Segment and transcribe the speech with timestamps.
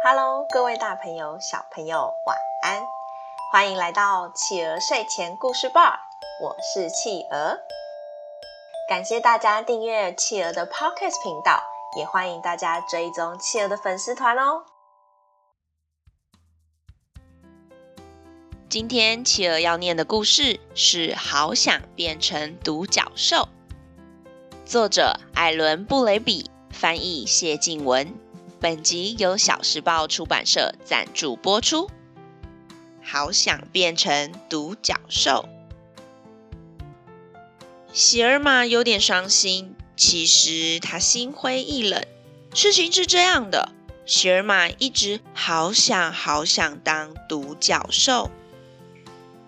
[0.00, 2.86] Hello，各位大朋友、小朋友，晚安！
[3.50, 5.98] 欢迎来到企鹅睡前故事吧，
[6.40, 7.58] 我是企鹅。
[8.88, 11.60] 感谢大家订阅企鹅的 Podcast 频道，
[11.96, 14.62] 也欢迎大家追踪企鹅的粉丝团哦。
[18.68, 23.36] 今天企鹅要念的故事是《好想变成独角兽》，
[24.64, 28.27] 作者艾伦·布雷比，翻译谢静文。
[28.60, 31.88] 本集由小时报出版社赞助播出。
[33.02, 35.48] 好想变成独角兽。
[37.92, 42.04] 喜尔玛有点伤心，其实她心灰意冷。
[42.52, 43.70] 事情是这样的，
[44.04, 48.30] 喜尔玛一直好想好想当独角兽。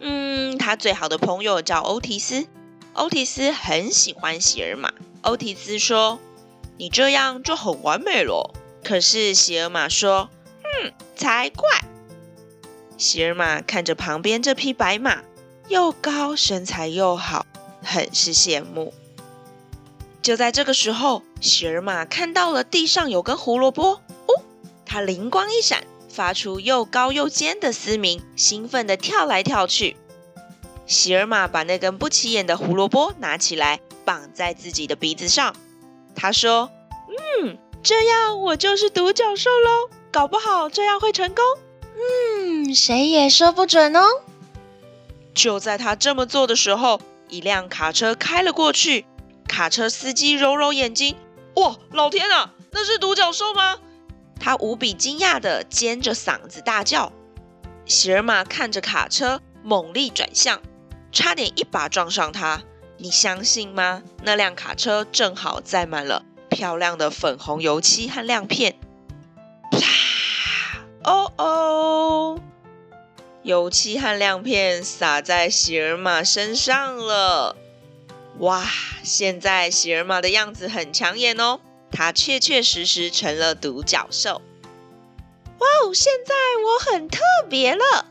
[0.00, 2.46] 嗯，他最好的朋友叫欧提斯，
[2.92, 4.92] 欧提斯很喜欢喜尔玛。
[5.22, 6.18] 欧提斯说
[6.76, 8.52] ：“你这样就很完美了。”
[8.86, 10.30] 可是喜尔玛说
[10.62, 11.68] ：“嗯，才怪！”
[12.96, 15.24] 喜尔玛看着旁边这匹白马，
[15.66, 17.46] 又高，身材又好，
[17.82, 18.94] 很是羡慕。
[20.22, 24.42] 就在这个时候，喜尔玛看到了地上有根胡萝卜，哦，
[24.84, 29.96] 他灵光一闪，发出又高又尖的嘶鸣，兴奋地跳来跳去。
[30.86, 35.56] 喜尔玛把那根不起眼的胡萝卜拿起来，绑在自己的鼻子上。
[36.14, 36.70] 他说
[37.42, 41.44] ：“嗯。”这样我就是独角兽喽，搞不好这样会成功。
[41.94, 44.02] 嗯，谁也说不准哦。
[45.32, 49.06] 就在他这么做的时候，一辆卡车开了过去。
[49.46, 51.14] 卡车司机揉揉眼睛，
[51.54, 53.78] 哇，老天啊，那是独角兽吗？
[54.40, 57.12] 他无比惊讶的尖着嗓子大叫。
[57.84, 60.60] 喜尔玛看着卡车，猛力转向，
[61.12, 62.64] 差点一把撞上他。
[62.96, 64.02] 你相信吗？
[64.24, 66.24] 那辆卡车正好载满了。
[66.56, 68.76] 漂亮的粉红油漆和亮片，
[69.70, 69.78] 啪！
[71.04, 72.40] 哦哦，
[73.42, 77.56] 油漆和亮片洒在喜尔玛身上了。
[78.38, 78.64] 哇！
[79.02, 81.60] 现在喜尔玛的样子很抢眼哦，
[81.92, 84.40] 它确确实实成了独角兽。
[85.58, 85.92] 哇哦！
[85.92, 86.34] 现在
[86.64, 88.06] 我很特别了，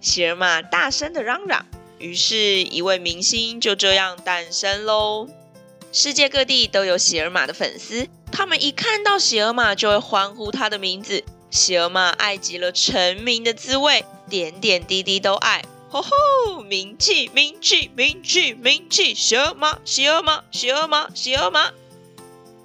[0.00, 1.66] 喜尔玛大声的嚷嚷。
[1.98, 5.28] 于是，一位明星就这样诞生喽。
[5.94, 11.22] 世界各地都有喜尔玛的粉丝，他们一看到喜尔玛就会欢呼他的名字。
[11.50, 15.62] 喜尔玛爱极了成名的滋味，点点滴滴都爱。
[15.90, 19.14] 吼吼，名气，名气，名气，名气！
[19.14, 21.70] 喜尔玛，喜尔玛，喜尔玛，喜尔玛。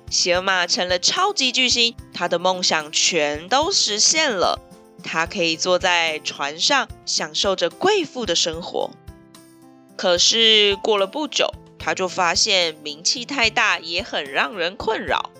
[0.10, 4.62] 喜尔玛成了超级巨星，他的梦想全都实现了。
[5.04, 8.92] 他可以坐在船上，享受着贵妇的生活。
[9.98, 11.54] 可是过了不久。
[11.88, 15.32] 他就发现名气太大也很让人困扰。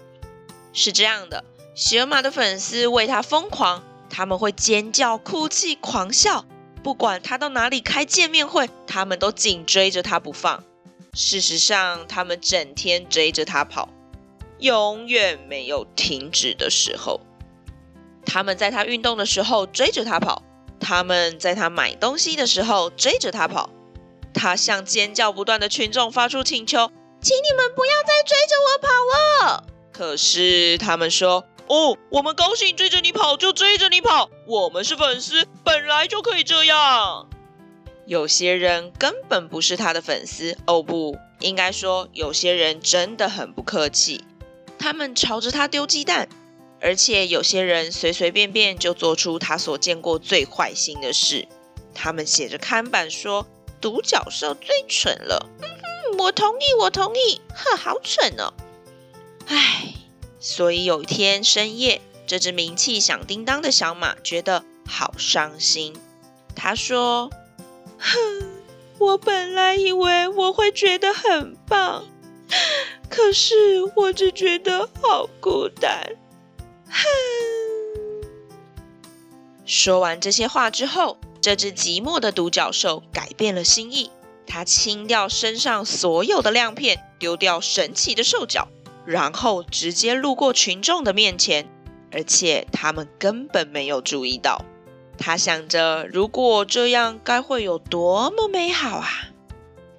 [0.72, 1.44] 是这样的，
[1.76, 6.46] 喜尔玛的粉丝为他疯狂，他们会尖叫、哭泣、狂笑，
[6.82, 10.64] 不管他到哪里开见面会，他们都紧追着他不放。
[11.14, 13.90] 事实上，他们整天追着他跑，
[14.60, 17.20] 永远没有停止的时候。
[18.26, 20.44] 他们在他运动的时候追着他跑，
[20.80, 23.70] 他们在他买东西的时候追着他跑。
[24.38, 28.88] 他向尖叫不断的群众发出请求，请你们不要再追着我跑
[29.50, 29.64] 了。
[29.92, 37.28] 可是他们说：“哦，我们高兴追着你跑就追着你跑，我们是粉丝，本来就可以这样。”
[38.06, 44.24] 有些人根本不是他的粉丝，哦不，应该说有些人真的很不客气，
[44.78, 46.30] 他们朝着他丢鸡蛋，
[46.80, 51.48] 而且有些人随随便便就做出他所见过最坏心的事。
[51.96, 53.48] 他们写着看板说。
[53.80, 58.54] 独角兽最蠢了，嗯哼，我同意，我同意，呵，好蠢哦，
[59.48, 59.94] 唉，
[60.40, 65.96] 所以有一天深夜，这只名气响叮当的小马觉得好伤心。
[66.56, 67.30] 他说
[68.00, 68.18] ：“哼，
[68.98, 72.06] 我本来以为我会觉得很棒，
[73.10, 73.56] 可是
[73.96, 76.18] 我只觉得好孤单。”
[76.90, 77.04] 哼。
[79.66, 81.18] 说完这些话之后。
[81.42, 84.12] 这只寂寞的独角兽改变了心意，
[84.46, 88.68] 它清掉身上所有的亮片，丢掉神奇的兽角，
[89.06, 91.70] 然后直接路过群众的面前，
[92.12, 94.66] 而且他们根本没有注意到。
[95.18, 99.10] 他想着，如果这样，该会有多么美好啊！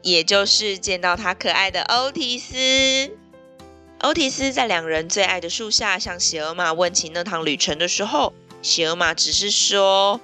[0.02, 2.54] 也就是见到他可爱的欧提斯。
[4.00, 8.32] 欧提斯在两人最爱的树下向喜尔玛问起那趟旅程的时候，
[8.62, 10.20] 喜尔玛只是说。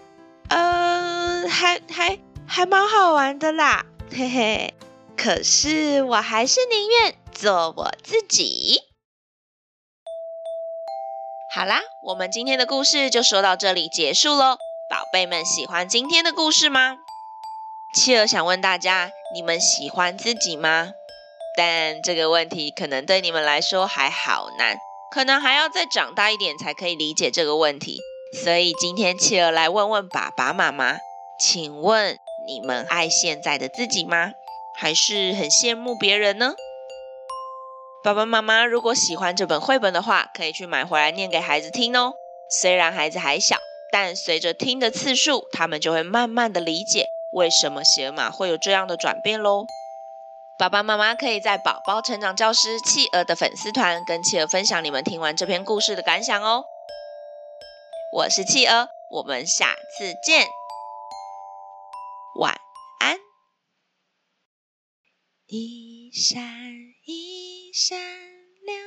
[0.57, 2.17] 嗯，还还
[2.47, 4.73] 还蛮好玩的啦，嘿嘿。
[5.17, 8.81] 可是我还是宁愿做我自己。
[11.57, 14.57] 好啦，我们今天的故事就说到这里结束喽。
[14.89, 16.99] 宝贝们喜欢今天的故事吗？
[17.97, 20.93] 企鹅想问大家，你们喜欢自己吗？
[21.57, 24.77] 但这个问题可能对你们来说还好难，
[25.11, 28.01] 可能还要再长大一点才可以理解这个问题。
[28.43, 30.99] 所以今天企鹅来问问爸爸妈妈，
[31.39, 34.33] 请问你们爱现在的自己吗？
[34.77, 36.55] 还是很羡慕别人呢？
[38.03, 42.15] 爸爸妈妈如果喜欢这本绘本的话，可以去买回来念给孩子听哦。
[42.61, 43.57] 虽然孩子还小，
[43.93, 49.65] 但随着听的次数，他们就会慢慢的理解为什么鞋码会有这样的转变喽。
[50.59, 56.65] 爸爸妈妈可以在宝宝成长教师企鹅的粉丝团跟企鹅分享你们听完这篇故事的感想哦。
[58.17, 60.47] 我是企鹅，我们下次见，
[62.39, 62.55] 晚
[63.01, 63.19] 安。
[65.47, 66.41] 一闪
[67.07, 67.99] 一闪
[68.65, 68.79] 亮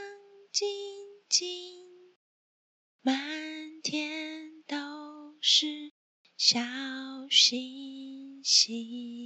[0.54, 0.66] 晶
[1.28, 1.84] 晶，
[3.02, 4.78] 满天都
[5.42, 5.92] 是
[6.38, 6.62] 小
[7.30, 9.17] 星星。